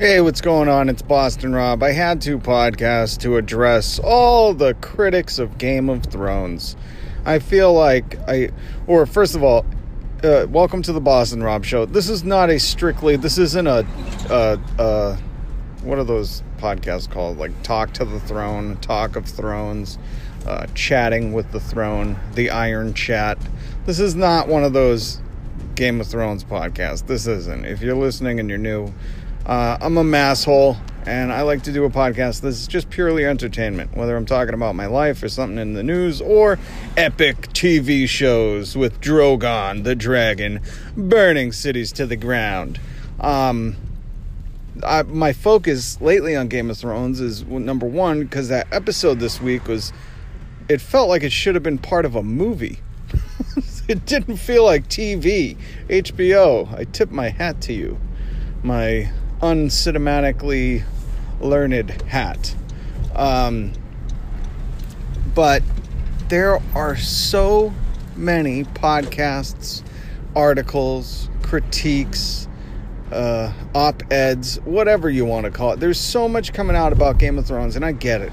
[0.00, 0.88] Hey, what's going on?
[0.88, 1.82] It's Boston Rob.
[1.82, 6.74] I had to podcast to address all the critics of Game of Thrones.
[7.26, 8.48] I feel like I,
[8.86, 9.66] or first of all,
[10.24, 11.84] uh, welcome to the Boston Rob Show.
[11.84, 13.86] This is not a strictly, this isn't a,
[14.30, 15.16] uh, uh,
[15.82, 17.36] what are those podcasts called?
[17.36, 19.98] Like Talk to the Throne, Talk of Thrones,
[20.46, 23.36] uh, Chatting with the Throne, The Iron Chat.
[23.84, 25.20] This is not one of those
[25.74, 27.06] Game of Thrones podcasts.
[27.06, 27.66] This isn't.
[27.66, 28.94] If you're listening and you're new,
[29.46, 30.76] uh, I'm a masshole,
[31.06, 34.54] and I like to do a podcast This is just purely entertainment, whether I'm talking
[34.54, 36.58] about my life or something in the news or
[36.96, 40.60] epic TV shows with Drogon the dragon
[40.96, 42.78] burning cities to the ground.
[43.18, 43.76] Um,
[44.84, 49.40] I, my focus lately on Game of Thrones is number one because that episode this
[49.40, 49.92] week was
[50.68, 52.78] it felt like it should have been part of a movie.
[53.88, 55.56] it didn't feel like TV.
[55.88, 57.98] HBO, I tip my hat to you.
[58.62, 59.10] My
[59.40, 60.84] uncinematically
[61.40, 62.54] learned hat.
[63.14, 63.72] Um,
[65.34, 65.62] but
[66.28, 67.72] there are so
[68.16, 69.82] many podcasts,
[70.36, 72.48] articles, critiques,
[73.12, 75.80] uh, op eds, whatever you want to call it.
[75.80, 78.32] There's so much coming out about Game of Thrones, and I get it.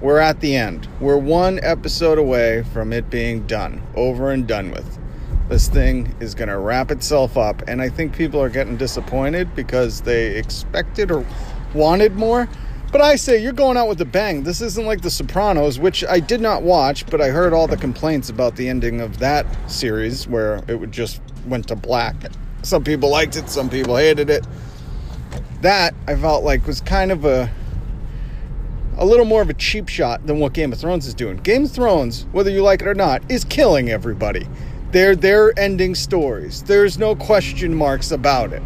[0.00, 0.86] We're at the end.
[1.00, 4.98] We're one episode away from it being done, over and done with
[5.48, 7.62] this thing is going to wrap itself up.
[7.66, 11.24] And I think people are getting disappointed because they expected or
[11.74, 12.48] wanted more.
[12.90, 14.44] But I say you're going out with a bang.
[14.44, 17.76] This isn't like The Sopranos, which I did not watch, but I heard all the
[17.76, 22.16] complaints about the ending of that series where it would just went to black.
[22.62, 24.46] Some people liked it, some people hated it.
[25.60, 27.50] That I felt like was kind of a
[28.96, 31.36] a little more of a cheap shot than what Game of Thrones is doing.
[31.36, 34.46] Game of Thrones, whether you like it or not, is killing everybody.
[34.90, 36.62] They're they're ending stories.
[36.62, 38.62] There's no question marks about it.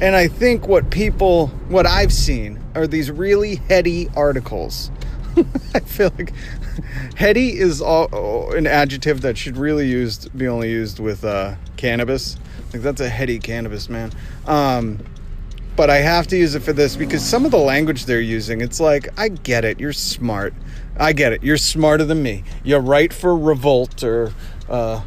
[0.00, 4.90] And I think what people what I've seen are these really heady articles.
[5.74, 6.32] I feel like
[7.16, 12.36] heady is all, an adjective that should really used be only used with uh, cannabis.
[12.72, 14.12] Like that's a heady cannabis man.
[14.46, 14.98] Um,
[15.76, 18.60] but I have to use it for this because some of the language they're using,
[18.60, 19.78] it's like I get it.
[19.78, 20.54] You're smart.
[20.98, 21.42] I get it.
[21.42, 22.44] You're smarter than me.
[22.64, 24.32] You're right for revolt or
[24.68, 25.02] uh,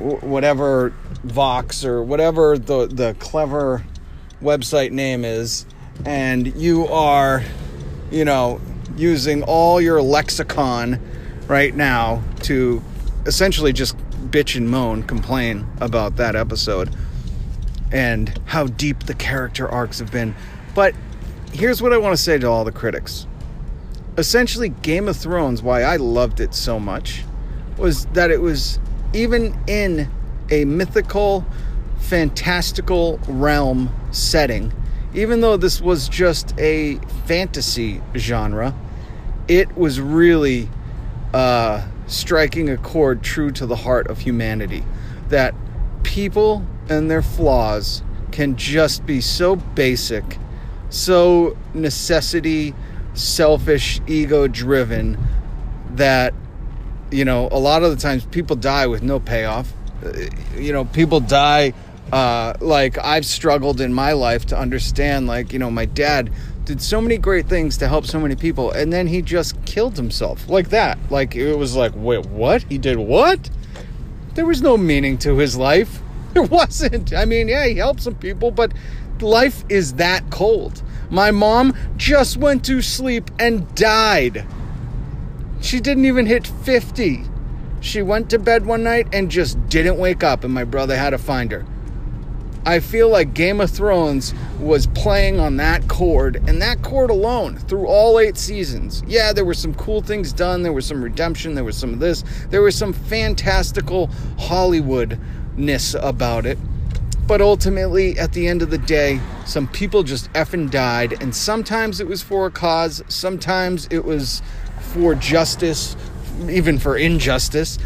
[0.00, 0.94] whatever
[1.24, 3.84] Vox or whatever the the clever
[4.42, 5.66] website name is,
[6.04, 7.42] and you are,
[8.10, 8.60] you know,
[8.96, 11.00] using all your lexicon
[11.46, 12.82] right now to
[13.26, 13.96] essentially just
[14.30, 16.94] bitch and moan, complain about that episode
[17.92, 20.34] and how deep the character arcs have been.
[20.74, 20.94] But
[21.52, 23.26] here's what I want to say to all the critics.
[24.16, 27.24] Essentially, Game of Thrones, why I loved it so much,
[27.76, 28.78] was that it was
[29.12, 30.10] even in
[30.50, 31.44] a mythical,
[31.98, 34.72] fantastical realm setting,
[35.14, 38.74] even though this was just a fantasy genre,
[39.48, 40.68] it was really
[41.34, 44.84] uh, striking a chord true to the heart of humanity.
[45.28, 45.54] That
[46.02, 50.38] people and their flaws can just be so basic,
[50.88, 52.74] so necessity,
[53.14, 55.18] selfish, ego driven
[55.94, 56.32] that
[57.10, 59.72] you know, a lot of the times people die with no payoff.
[60.04, 60.12] Uh,
[60.56, 61.72] you know, people die.
[62.12, 65.26] Uh, like I've struggled in my life to understand.
[65.26, 66.30] Like you know, my dad
[66.64, 69.96] did so many great things to help so many people, and then he just killed
[69.96, 70.98] himself like that.
[71.10, 72.62] Like it was like, wait, what?
[72.64, 73.50] He did what?
[74.34, 76.00] There was no meaning to his life.
[76.32, 77.12] There wasn't.
[77.12, 78.72] I mean, yeah, he helped some people, but
[79.20, 80.80] life is that cold.
[81.10, 84.46] My mom just went to sleep and died.
[85.60, 87.24] She didn't even hit 50.
[87.80, 91.10] She went to bed one night and just didn't wake up, and my brother had
[91.10, 91.64] to find her.
[92.66, 97.56] I feel like Game of Thrones was playing on that chord and that chord alone
[97.56, 99.02] through all eight seasons.
[99.06, 102.00] Yeah, there were some cool things done, there was some redemption, there was some of
[102.00, 106.58] this, there was some fantastical Hollywoodness about it.
[107.30, 112.00] But ultimately, at the end of the day, some people just effing died, and sometimes
[112.00, 114.42] it was for a cause, sometimes it was
[114.80, 115.94] for justice,
[116.48, 117.78] even for injustice,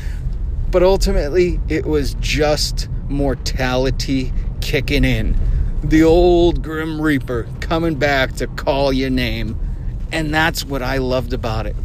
[0.71, 4.33] but ultimately it was just mortality
[4.63, 5.39] kicking in.
[5.83, 9.59] The old Grim Reaper coming back to call your name.
[10.11, 11.77] And that's what I loved about it.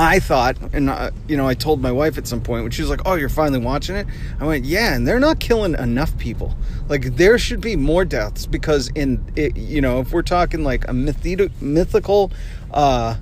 [0.00, 2.82] I thought, and uh, you know, I told my wife at some point when she
[2.82, 4.06] was like, "Oh, you're finally watching it."
[4.38, 6.56] I went, "Yeah," and they're not killing enough people.
[6.88, 10.86] Like there should be more deaths because in it, you know, if we're talking like
[10.86, 12.30] a mythical
[12.70, 13.16] uh,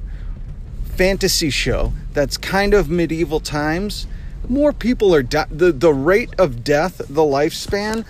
[0.85, 4.07] fantasy show that's kind of medieval times,
[4.47, 8.05] more people are the the rate of death, the lifespan.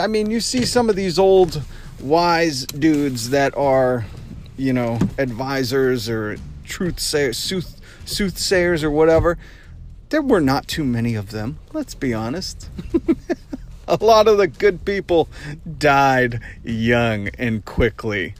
[0.00, 1.62] I mean, you see some of these old
[2.00, 4.06] wise dudes that are,
[4.56, 7.77] you know, advisors or truth say, sooth,
[8.08, 9.38] soothsayers or whatever.
[10.10, 12.68] There were not too many of them, let's be honest.
[13.88, 15.28] a lot of the good people
[15.78, 18.34] died young and quickly.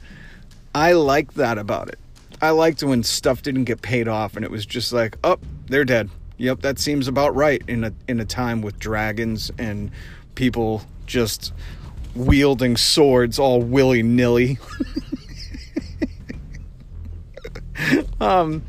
[0.73, 1.99] I liked that about it.
[2.41, 5.85] I liked when stuff didn't get paid off and it was just like, oh, they're
[5.85, 6.09] dead.
[6.37, 9.91] Yep, that seems about right in a in a time with dragons and
[10.35, 11.51] people just
[12.15, 14.57] wielding swords all willy nilly.
[18.21, 18.63] um,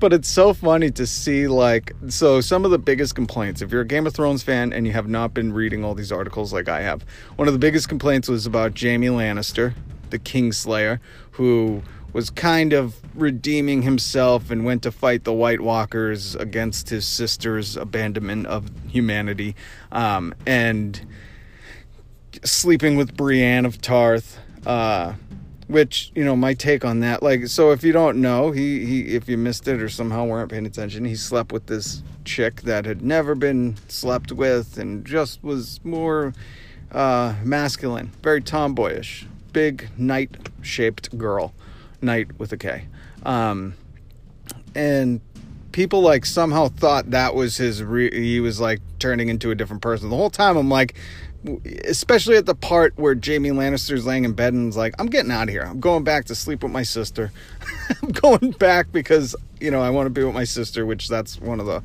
[0.00, 3.82] but it's so funny to see like so some of the biggest complaints if you're
[3.82, 6.68] a game of thrones fan and you have not been reading all these articles like
[6.68, 7.02] i have
[7.36, 9.74] one of the biggest complaints was about jaime lannister
[10.10, 10.98] the kingslayer
[11.32, 11.82] who
[12.12, 17.76] was kind of redeeming himself and went to fight the white walkers against his sister's
[17.76, 19.54] abandonment of humanity.
[19.92, 21.00] Um, and
[22.44, 25.14] sleeping with brienne of tarth uh,
[25.70, 29.14] which you know my take on that like so if you don't know he he
[29.14, 32.84] if you missed it or somehow weren't paying attention he slept with this chick that
[32.84, 36.34] had never been slept with and just was more
[36.92, 41.54] uh, masculine very tomboyish big knight shaped girl
[42.02, 42.86] knight with a k.
[43.24, 43.74] Um,
[44.74, 45.20] and
[45.72, 49.82] people like somehow thought that was his re- he was like turning into a different
[49.82, 50.10] person.
[50.10, 50.94] The whole time i'm like
[51.86, 55.30] especially at the part where Jaime Lannister's laying in bed and is like, I'm getting
[55.30, 55.62] out of here.
[55.62, 57.32] I'm going back to sleep with my sister.
[58.02, 61.40] I'm going back because, you know, I want to be with my sister, which that's
[61.40, 61.82] one of the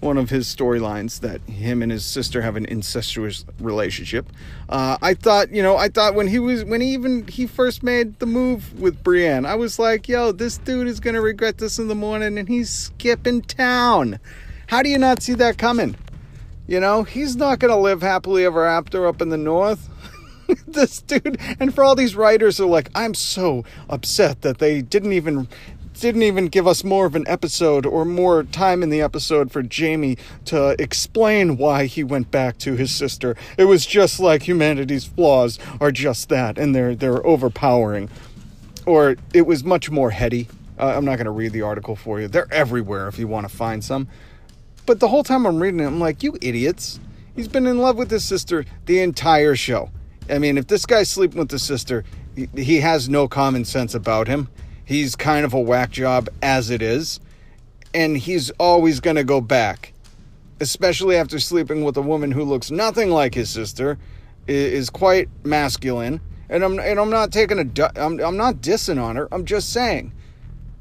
[0.00, 4.26] one of his storylines that him and his sister have an incestuous relationship.
[4.68, 7.82] Uh, I thought, you know, I thought when he was when he even he first
[7.82, 11.78] made the move with Brienne, I was like, yo, this dude is gonna regret this
[11.78, 14.18] in the morning and he's skipping town.
[14.66, 15.96] How do you not see that coming?
[16.66, 19.88] You know, he's not going to live happily ever after up in the north.
[20.66, 25.12] this dude, and for all these writers are like, I'm so upset that they didn't
[25.12, 25.48] even
[26.00, 29.62] didn't even give us more of an episode or more time in the episode for
[29.62, 33.36] Jaime to explain why he went back to his sister.
[33.56, 38.10] It was just like humanity's flaws are just that, and they're they're overpowering.
[38.86, 40.48] Or it was much more heady.
[40.78, 42.26] Uh, I'm not going to read the article for you.
[42.26, 44.08] They're everywhere if you want to find some.
[44.86, 47.00] But the whole time I'm reading it, I'm like, you idiots.
[47.34, 49.90] He's been in love with his sister the entire show.
[50.28, 52.04] I mean, if this guy's sleeping with his sister,
[52.54, 54.48] he has no common sense about him.
[54.84, 57.20] He's kind of a whack job as it is.
[57.92, 59.92] And he's always going to go back,
[60.60, 63.98] especially after sleeping with a woman who looks nothing like his sister,
[64.46, 66.20] is quite masculine.
[66.50, 69.28] And I'm and I'm not taking a I'm I'm not dissing on her.
[69.32, 70.12] I'm just saying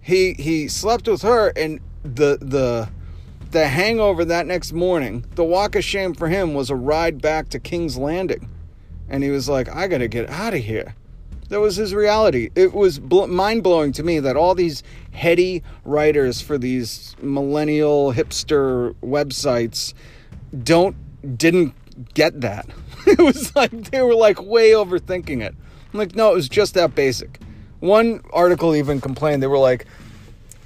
[0.02, 2.90] he he slept with her and the the
[3.54, 7.50] the hangover that next morning, the walk of shame for him was a ride back
[7.50, 8.50] to King's Landing.
[9.08, 10.96] And he was like, I gotta get out of here.
[11.50, 12.50] That was his reality.
[12.56, 18.12] It was bl- mind blowing to me that all these heady writers for these millennial
[18.12, 19.94] hipster websites
[20.64, 20.96] don't
[21.38, 21.76] didn't
[22.16, 22.68] get that.
[23.06, 25.54] it was like they were like way overthinking it.
[25.94, 27.40] I'm like, no, it was just that basic.
[27.82, 29.86] One article even complained they were like,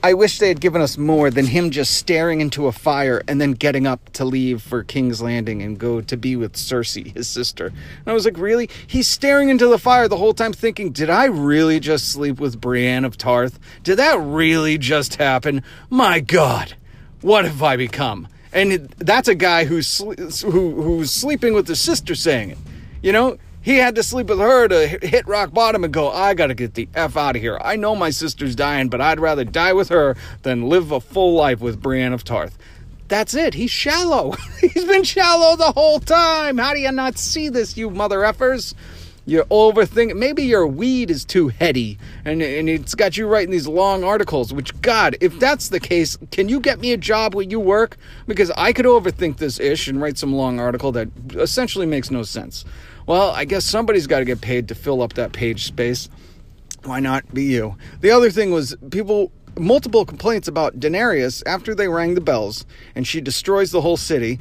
[0.03, 3.41] I wish they had given us more than him just staring into a fire and
[3.41, 7.27] then getting up to leave for King's Landing and go to be with Cersei, his
[7.27, 7.67] sister.
[7.67, 8.69] And I was like, really?
[8.85, 12.61] He's staring into the fire the whole time thinking, did I really just sleep with
[12.61, 13.59] Brienne of Tarth?
[13.83, 15.63] Did that really just happen?
[15.89, 16.75] My God,
[17.21, 18.27] what have I become?
[18.53, 22.57] And that's a guy who's who, who's sleeping with his sister saying it.
[23.01, 23.37] You know,
[23.67, 26.75] he had to sleep with her to hit rock bottom and go, I gotta get
[26.75, 27.57] the F out of here.
[27.61, 31.33] I know my sister's dying, but I'd rather die with her than live a full
[31.33, 32.57] life with Brienne of Tarth.
[33.09, 33.55] That's it.
[33.55, 34.35] He's shallow.
[34.61, 36.57] He's been shallow the whole time.
[36.57, 38.73] How do you not see this, you mother effers?
[39.27, 40.15] You're overthinking.
[40.15, 44.53] Maybe your weed is too heady and, and it's got you writing these long articles,
[44.53, 47.97] which, God, if that's the case, can you get me a job where you work?
[48.25, 52.23] Because I could overthink this ish and write some long article that essentially makes no
[52.23, 52.63] sense.
[53.05, 56.07] Well, I guess somebody's got to get paid to fill up that page space.
[56.85, 57.75] Why not be you?
[57.99, 62.65] The other thing was people multiple complaints about Daenerys after they rang the bells
[62.95, 64.39] and she destroys the whole city.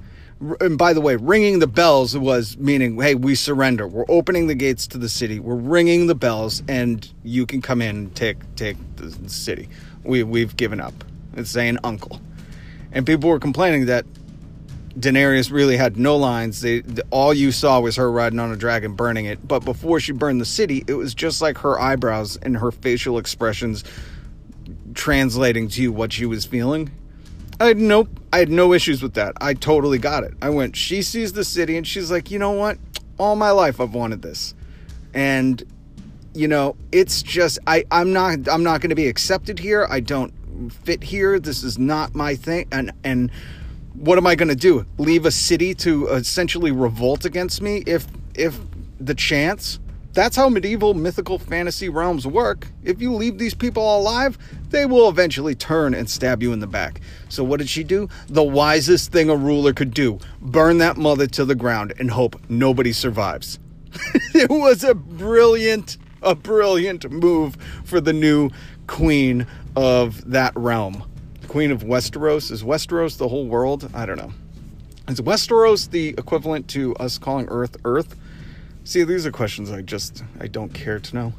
[0.61, 3.89] And by the way, ringing the bells was meaning, hey, we surrender.
[3.89, 5.41] We're opening the gates to the city.
[5.41, 9.69] We're ringing the bells, and you can come in and take take the city.
[10.05, 10.93] We we've given up.
[11.35, 12.21] It's saying uncle,
[12.93, 14.05] and people were complaining that
[14.99, 16.63] Daenerys really had no lines.
[16.63, 19.47] They, all you saw was her riding on a dragon, burning it.
[19.47, 23.19] But before she burned the city, it was just like her eyebrows and her facial
[23.19, 23.85] expressions
[24.95, 26.91] translating to you what she was feeling.
[27.59, 29.35] I had no, I had no issues with that.
[29.41, 30.35] I totally got it.
[30.43, 30.77] I went.
[30.77, 32.79] She sees the city and she's like, you know what?
[33.19, 34.55] All my life I've wanted this,
[35.15, 35.63] and
[36.35, 39.87] you know, it's just I I'm not I'm not going to be accepted here.
[39.89, 40.33] I don't
[40.71, 41.39] fit here.
[41.41, 42.69] This is not my thing.
[42.71, 43.31] And and
[43.95, 44.85] what am I going to do?
[44.99, 48.59] Leave a city to essentially revolt against me if if
[49.01, 49.81] the chance?
[50.13, 52.69] That's how medieval mythical fantasy realms work.
[52.83, 54.39] If you leave these people alive,
[54.71, 57.01] they will eventually turn and stab you in the back.
[57.29, 58.09] So, what did she do?
[58.29, 62.41] The wisest thing a ruler could do burn that mother to the ground and hope
[62.49, 63.59] nobody survives.
[64.35, 68.51] it was a brilliant, a brilliant move for the new
[68.87, 71.05] queen of that realm.
[71.41, 72.51] The queen of Westeros.
[72.51, 73.91] Is Westeros the whole world?
[73.95, 74.33] I don't know.
[75.09, 78.17] Is Westeros the equivalent to us calling Earth Earth?
[78.85, 81.33] See, these are questions I just I don't care to know.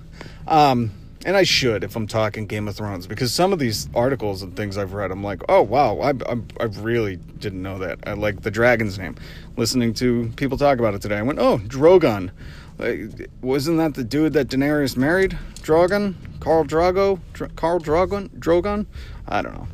[0.48, 0.92] Um,
[1.28, 4.56] and I should if I'm talking Game of Thrones because some of these articles and
[4.56, 8.00] things I've read, I'm like, oh wow, I, I, I really didn't know that.
[8.08, 9.18] I like the dragon's name.
[9.58, 12.32] Listening to people talk about it today, I went, oh, Drogon.
[12.78, 15.38] Like, wasn't that the dude that Daenerys married?
[15.56, 18.86] Drogon, Khal Drogo, Dr- Khal Drogon, Drogon.
[19.28, 19.68] I don't know.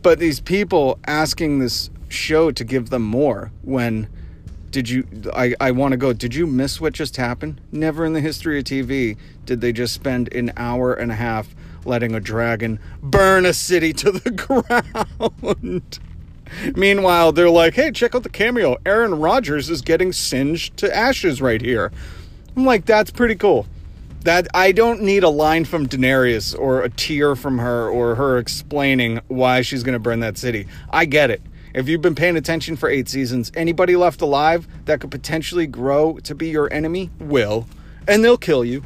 [0.00, 4.08] But these people asking this show to give them more when
[4.74, 7.60] did you I, I want to go did you miss what just happened?
[7.70, 9.16] Never in the history of tv
[9.46, 11.54] did they just spend an hour and a half
[11.84, 14.30] letting a dragon burn a city to the
[15.42, 16.00] ground.
[16.74, 18.76] Meanwhile they're like hey check out the cameo.
[18.84, 21.92] Aaron rodgers is getting singed to ashes right here.
[22.56, 23.68] I'm like that's pretty cool.
[24.22, 28.38] That i don't need a line from daenerys or a tear from her or her
[28.38, 30.66] explaining why she's going to burn that city.
[30.90, 31.42] I get it
[31.74, 36.18] if you've been paying attention for eight seasons, anybody left alive that could potentially grow
[36.18, 37.66] to be your enemy will,
[38.06, 38.84] and they'll kill you.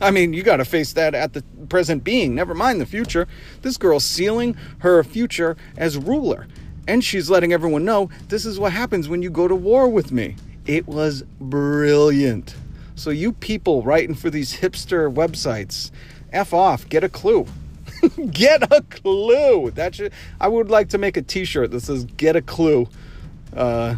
[0.00, 3.26] I mean, you got to face that at the present being, never mind the future.
[3.62, 6.46] This girl's sealing her future as ruler,
[6.86, 10.12] and she's letting everyone know this is what happens when you go to war with
[10.12, 10.36] me.
[10.64, 12.54] It was brilliant.
[12.94, 15.90] So, you people writing for these hipster websites,
[16.32, 17.46] F off, get a clue.
[18.30, 19.70] get a clue.
[19.72, 22.88] That should, I would like to make a T-shirt that says "Get a clue,"
[23.56, 23.96] uh,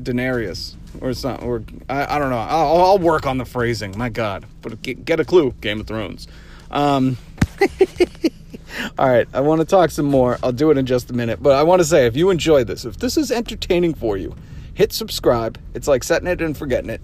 [0.00, 1.46] Daenerys or something.
[1.46, 2.38] Or I, I don't know.
[2.38, 3.96] I'll, I'll, work on the phrasing.
[3.96, 5.52] My God, but get, get a clue.
[5.60, 6.28] Game of Thrones.
[6.70, 7.16] Um,
[8.98, 10.38] all right, I want to talk some more.
[10.42, 11.42] I'll do it in just a minute.
[11.42, 14.34] But I want to say, if you enjoy this, if this is entertaining for you,
[14.74, 15.58] hit subscribe.
[15.74, 17.00] It's like setting it and forgetting it.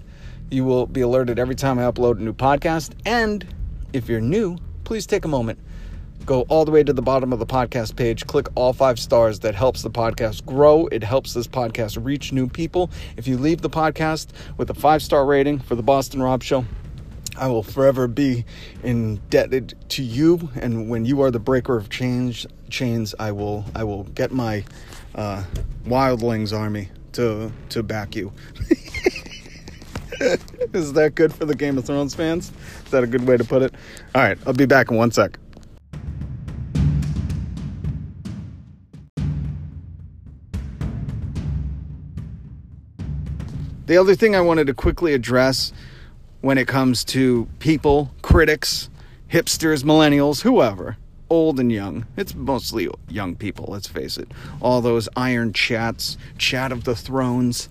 [0.49, 2.93] You will be alerted every time I upload a new podcast.
[3.05, 3.45] And
[3.91, 5.59] if you're new, please take a moment
[6.27, 9.39] go all the way to the bottom of the podcast page, click all five stars.
[9.39, 10.85] That helps the podcast grow.
[10.87, 12.91] It helps this podcast reach new people.
[13.15, 16.65] If you leave the podcast with a five star rating for the Boston Rob Show,
[17.37, 18.45] I will forever be
[18.83, 20.49] indebted to you.
[20.55, 24.65] And when you are the breaker of change chains, I will I will get my
[25.15, 25.43] uh,
[25.85, 28.33] wildlings army to to back you.
[30.73, 32.51] Is that good for the Game of Thrones fans?
[32.85, 33.73] Is that a good way to put it?
[34.15, 35.37] All right, I'll be back in one sec.
[43.87, 45.71] The other thing I wanted to quickly address
[46.41, 48.89] when it comes to people, critics,
[49.31, 50.97] hipsters, millennials, whoever,
[51.29, 54.29] old and young, it's mostly young people, let's face it.
[54.59, 57.69] All those iron chats, chat of the thrones,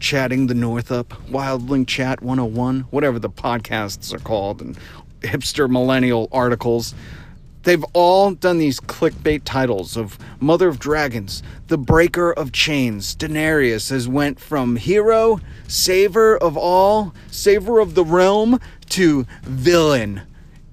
[0.00, 4.78] chatting the North up, Wildling Chat 101, whatever the podcasts are called, and
[5.20, 6.94] hipster millennial articles.
[7.64, 13.16] They've all done these clickbait titles of Mother of Dragons, the Breaker of Chains.
[13.16, 20.22] Daenerys has went from hero, saver of all, saver of the realm, to villain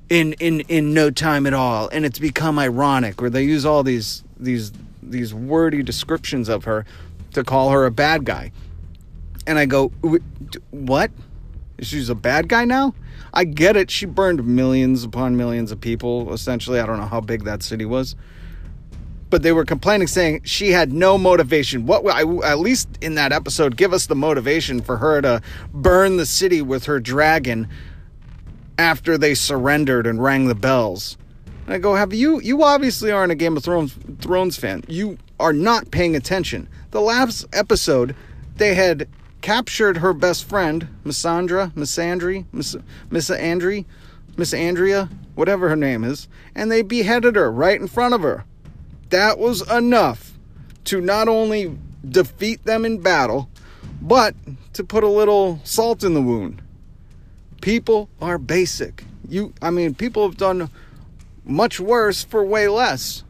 [0.10, 1.88] in in in no time at all.
[1.90, 6.86] And it's become ironic where they use all these these these wordy descriptions of her
[7.34, 8.52] to call her a bad guy.
[9.48, 9.88] And I go,
[10.70, 11.10] what?
[11.82, 12.94] She's a bad guy now?
[13.34, 13.90] I get it.
[13.90, 16.80] She burned millions upon millions of people, essentially.
[16.80, 18.16] I don't know how big that city was.
[19.30, 21.86] But they were complaining, saying she had no motivation.
[21.86, 25.42] What, I, at least in that episode, give us the motivation for her to
[25.74, 27.70] burn the city with her dragon
[28.78, 31.18] after they surrendered and rang the bells.
[31.66, 32.42] And I go, have you?
[32.42, 34.84] You obviously aren't a Game of Thrones, Thrones fan.
[34.88, 36.68] You are not paying attention.
[36.92, 38.16] The last episode,
[38.58, 39.08] they had
[39.42, 42.76] captured her best friend, Missandra, Missandri, Miss,
[43.10, 43.86] Miss Andri,
[44.38, 48.46] Miss Andrea, whatever her name is, and they beheaded her right in front of her.
[49.10, 50.34] That was enough
[50.86, 53.50] to not only defeat them in battle,
[54.02, 54.36] but
[54.74, 56.62] to put a little salt in the wound.
[57.62, 59.04] People are basic.
[59.28, 60.70] You I mean people have done
[61.44, 63.24] much worse for way less.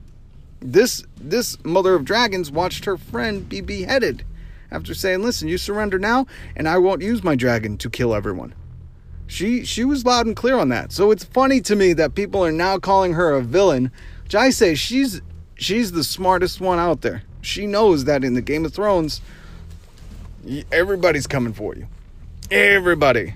[0.59, 4.23] This this mother of dragons watched her friend be beheaded
[4.71, 6.25] after saying, Listen, you surrender now,
[6.55, 8.53] and I won't use my dragon to kill everyone.
[9.27, 10.91] She she was loud and clear on that.
[10.91, 13.91] So it's funny to me that people are now calling her a villain.
[14.23, 15.21] Which I say she's
[15.55, 17.23] she's the smartest one out there.
[17.41, 19.21] She knows that in the Game of Thrones,
[20.71, 21.87] everybody's coming for you.
[22.49, 23.35] Everybody.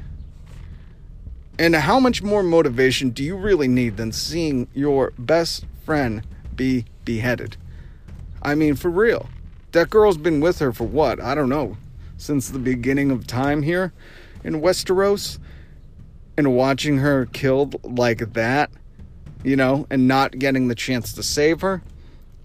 [1.57, 6.85] And how much more motivation do you really need than seeing your best friend be
[7.05, 7.55] beheaded?
[8.41, 9.29] I mean, for real.
[9.75, 11.19] That girl's been with her for what?
[11.19, 11.75] I don't know.
[12.15, 13.91] Since the beginning of time here
[14.45, 15.37] in Westeros.
[16.37, 18.71] And watching her killed like that,
[19.43, 21.83] you know, and not getting the chance to save her,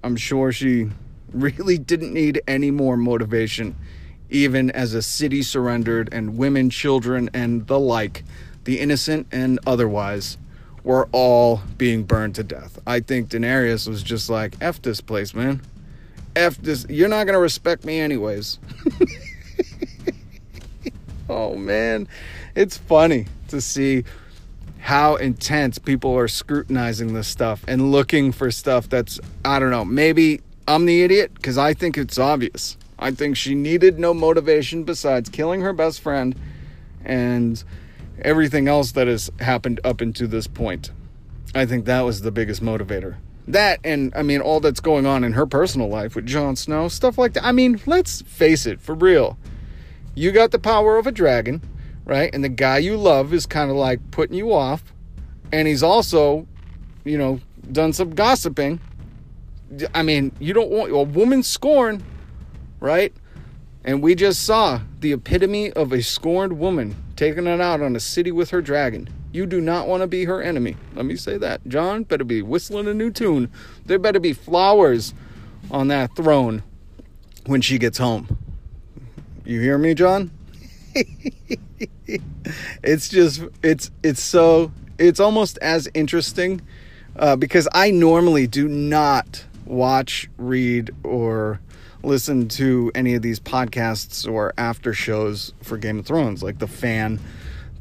[0.02, 0.90] I'm sure she
[1.32, 3.76] really didn't need any more motivation,
[4.28, 8.24] even as a city surrendered and women, children, and the like,
[8.64, 10.36] the innocent and otherwise,
[10.82, 12.80] were all being burned to death.
[12.88, 15.60] I think Daenerys was just like, F this place, man.
[16.40, 16.86] F this.
[16.88, 18.58] You're not going to respect me, anyways.
[21.28, 22.08] oh, man.
[22.54, 24.04] It's funny to see
[24.78, 29.84] how intense people are scrutinizing this stuff and looking for stuff that's, I don't know,
[29.84, 32.76] maybe I'm the idiot because I think it's obvious.
[32.98, 36.34] I think she needed no motivation besides killing her best friend
[37.04, 37.62] and
[38.22, 40.90] everything else that has happened up into this point.
[41.54, 43.16] I think that was the biggest motivator.
[43.52, 46.88] That and I mean all that's going on in her personal life with Jon Snow,
[46.88, 47.44] stuff like that.
[47.44, 49.38] I mean, let's face it, for real.
[50.14, 51.62] You got the power of a dragon,
[52.04, 52.34] right?
[52.34, 54.82] And the guy you love is kind of like putting you off,
[55.52, 56.46] and he's also,
[57.04, 57.40] you know,
[57.72, 58.80] done some gossiping
[59.94, 62.02] I mean, you don't want a woman scorn,
[62.80, 63.12] right?
[63.84, 68.00] And we just saw the epitome of a scorned woman taking it out on a
[68.00, 69.08] city with her dragon.
[69.32, 70.76] You do not want to be her enemy.
[70.94, 71.66] Let me say that.
[71.68, 73.50] Jon better be whistling a new tune.
[73.86, 75.14] There better be flowers
[75.70, 76.62] on that throne
[77.46, 78.38] when she gets home.
[79.44, 80.30] You hear me, Jon?
[82.82, 86.60] it's just it's it's so it's almost as interesting
[87.16, 91.60] uh, because I normally do not watch, read, or
[92.02, 96.66] listen to any of these podcasts or after shows for Game of Thrones, like the
[96.66, 97.20] fan,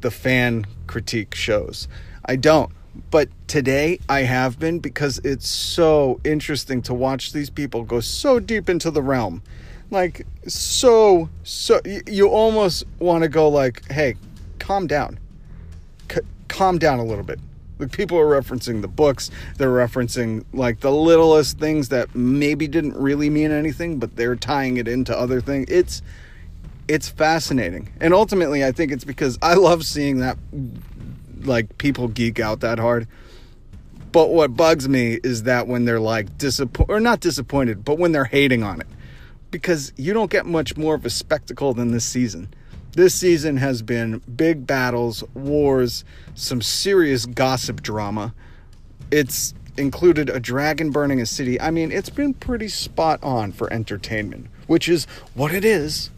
[0.02, 1.88] the fan critique shows.
[2.26, 2.72] I don't.
[3.12, 8.40] But today I have been because it's so interesting to watch these people go so
[8.40, 9.44] deep into the realm.
[9.92, 14.16] Like so so you almost want to go like, "Hey,
[14.58, 15.20] calm down.
[16.12, 17.40] C- calm down a little bit.
[17.78, 22.98] Like people are referencing the books, they're referencing like the littlest things that maybe didn't
[22.98, 25.70] really mean anything, but they're tying it into other things.
[25.70, 26.02] It's
[26.90, 27.94] it's fascinating.
[28.02, 30.38] And ultimately I think it's because I love seeing that
[31.42, 33.08] like people geek out that hard.
[34.12, 38.12] But what bugs me is that when they're like disappointed or not disappointed, but when
[38.12, 38.88] they're hating on it.
[39.52, 42.52] Because you don't get much more of a spectacle than this season.
[42.94, 48.34] This season has been big battles, wars, some serious gossip drama.
[49.12, 51.62] It's included a dragon burning a city.
[51.62, 56.10] I mean, it's been pretty spot on for entertainment, which is what it is.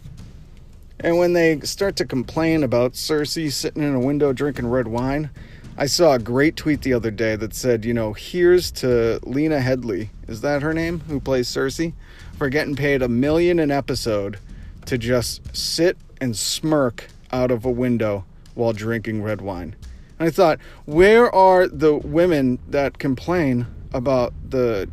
[1.04, 5.32] And when they start to complain about Cersei sitting in a window drinking red wine,
[5.76, 9.58] I saw a great tweet the other day that said, you know, here's to Lena
[9.60, 11.94] Headey, is that her name, who plays Cersei,
[12.38, 14.38] for getting paid a million an episode
[14.86, 19.76] to just sit and smirk out of a window while drinking red wine.
[20.20, 24.88] And I thought, where are the women that complain about the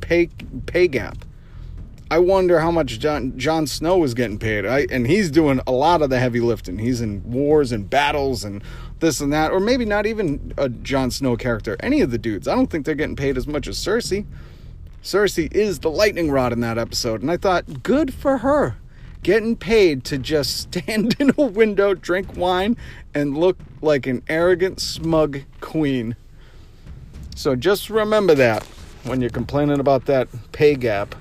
[0.00, 0.30] pay
[0.64, 1.18] pay gap?
[2.10, 4.66] I wonder how much John Jon Snow was getting paid.
[4.66, 6.78] I, and he's doing a lot of the heavy lifting.
[6.78, 8.62] He's in wars and battles and
[8.98, 11.76] this and that, or maybe not even a Jon Snow character.
[11.80, 14.26] Any of the dudes, I don't think they're getting paid as much as Cersei.
[15.02, 18.76] Cersei is the lightning rod in that episode, and I thought, good for her
[19.22, 22.76] getting paid to just stand in a window, drink wine,
[23.14, 26.16] and look like an arrogant, smug queen.
[27.36, 28.64] So just remember that
[29.04, 31.14] when you're complaining about that pay gap.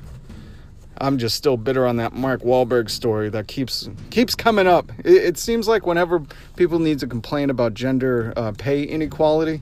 [1.02, 4.92] I'm just still bitter on that Mark Wahlberg story that keeps keeps coming up.
[5.00, 6.24] It, it seems like whenever
[6.56, 9.62] people need to complain about gender uh, pay inequality,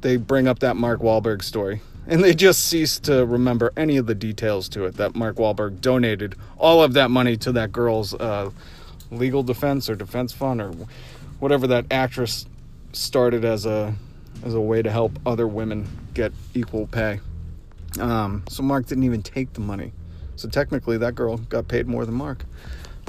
[0.00, 4.06] they bring up that Mark Wahlberg story and they just cease to remember any of
[4.06, 8.14] the details to it that Mark Wahlberg donated all of that money to that girl's
[8.14, 8.50] uh,
[9.10, 10.72] legal defense or defense fund or
[11.38, 12.46] whatever that actress
[12.92, 13.94] started as a
[14.44, 17.20] as a way to help other women get equal pay.
[17.98, 19.92] Um, so Mark didn't even take the money.
[20.36, 22.44] So technically, that girl got paid more than Mark.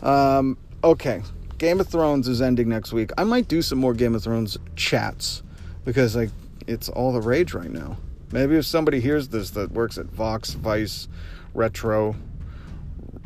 [0.03, 1.21] Um, okay,
[1.57, 3.11] Game of Thrones is ending next week.
[3.17, 5.43] I might do some more Game of Thrones chats
[5.83, 6.29] because like
[6.67, 7.97] it's all the rage right now.
[8.31, 11.07] Maybe if somebody hears this that works at Vox, Vice,
[11.53, 12.15] Retro,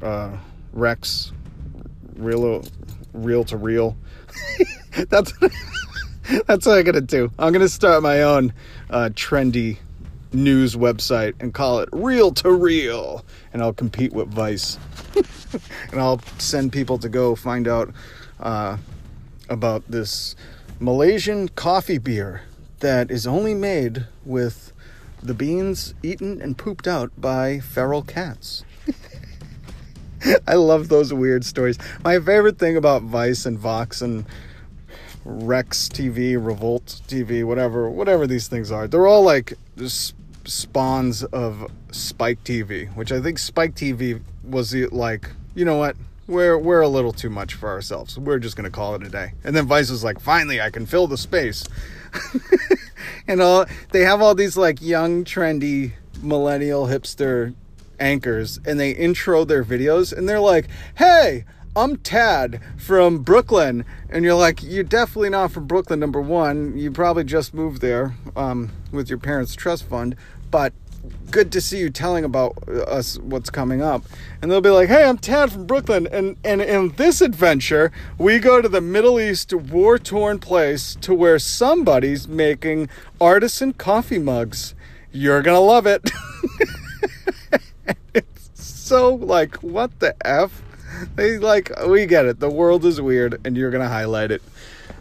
[0.02, 0.38] uh,
[0.74, 1.32] Rex,
[2.16, 2.64] Real,
[3.14, 3.98] Real to Real.
[5.10, 5.34] that's
[6.46, 7.32] That's what I'm gonna do.
[7.40, 8.54] I'm gonna start my own
[8.92, 9.80] uh, trendy
[10.32, 14.78] news website and call it Real to Real, and I'll compete with Vice,
[15.92, 17.92] and I'll send people to go find out
[18.40, 18.78] uh,
[19.50, 20.36] about this
[20.80, 22.44] Malaysian coffee beer
[22.80, 24.72] that is only made with
[25.22, 28.64] the beans eaten and pooped out by feral cats.
[30.48, 31.78] I love those weird stories.
[32.04, 34.26] My favorite thing about Vice and Vox and
[35.26, 40.16] Rex TV, Revolt TV, whatever, whatever these things are, they're all like just
[40.50, 45.96] spawns of Spike TV, which I think Spike TV was the, like, you know what?
[46.28, 48.18] We're we're a little too much for ourselves.
[48.20, 49.34] We're just gonna call it a day.
[49.44, 51.66] And then Vice was like, finally, I can fill the space.
[53.28, 57.56] and all they have all these like young, trendy, millennial hipster
[58.00, 63.86] anchors, and they intro their videos, and they're like, "Hey." I'm Tad from Brooklyn.
[64.10, 66.76] And you're like, you're definitely not from Brooklyn, number one.
[66.78, 70.16] You probably just moved there um, with your parents' trust fund.
[70.52, 70.74] But
[71.32, 74.04] good to see you telling about uh, us what's coming up.
[74.42, 76.08] And they'll be like, hey, I'm Tad from Brooklyn.
[76.12, 81.14] And, and in this adventure, we go to the Middle East war torn place to
[81.14, 82.90] where somebody's making
[83.22, 84.74] artisan coffee mugs.
[85.12, 86.10] You're going to love it.
[88.14, 90.64] it's so like, what the F?
[91.16, 92.40] they like we get it.
[92.40, 94.42] The world is weird, and you're gonna highlight it.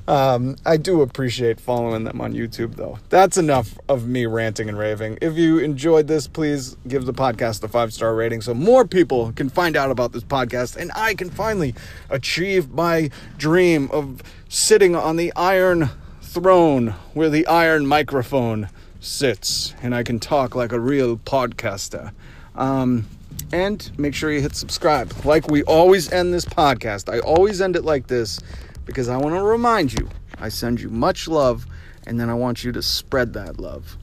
[0.09, 2.99] Um, I do appreciate following them on YouTube, though.
[3.11, 5.19] That's enough of me ranting and raving.
[5.21, 9.33] If you enjoyed this, please give the podcast a five star rating so more people
[9.33, 11.75] can find out about this podcast and I can finally
[12.09, 15.91] achieve my dream of sitting on the iron
[16.23, 22.13] throne where the iron microphone sits and I can talk like a real podcaster.
[22.55, 23.05] Um,
[23.53, 25.13] and make sure you hit subscribe.
[25.27, 28.41] Like we always end this podcast, I always end it like this
[28.89, 31.67] because I want to remind you I send you much love
[32.07, 33.99] and then I want you to spread that love.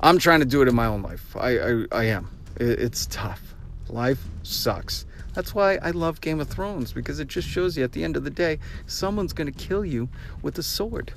[0.00, 1.36] I'm trying to do it in my own life.
[1.36, 2.30] I, I, I am.
[2.56, 3.54] It, it's tough.
[3.90, 5.04] Life sucks.
[5.34, 8.16] That's why I love Game of Thrones because it just shows you at the end
[8.16, 10.08] of the day, someone's going to kill you
[10.40, 11.12] with a sword.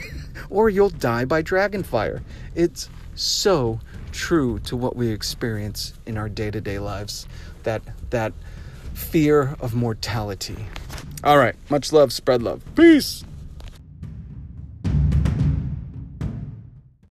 [0.50, 2.22] or you'll die by dragon fire.
[2.54, 3.80] It's so
[4.12, 7.26] true to what we experience in our day-to-day lives
[7.64, 8.32] that that
[8.94, 10.56] fear of mortality
[11.24, 11.54] all right.
[11.70, 12.12] Much love.
[12.12, 12.62] Spread love.
[12.74, 13.24] Peace